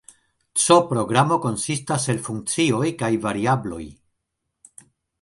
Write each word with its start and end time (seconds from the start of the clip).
C-programo 0.61 1.37
konsistas 1.43 2.09
el 2.15 2.23
funkcioj 2.31 2.91
kaj 3.05 3.13
variabloj. 3.29 3.83